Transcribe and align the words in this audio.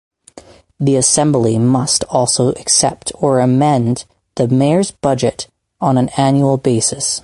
The 0.79 0.95
assembly 0.95 1.59
must 1.59 2.03
also 2.05 2.53
accept 2.53 3.11
or 3.13 3.39
amend 3.39 4.05
the 4.33 4.47
Mayor's 4.47 4.89
budget 4.89 5.45
on 5.79 5.99
an 5.99 6.09
annual 6.17 6.57
basis. 6.57 7.19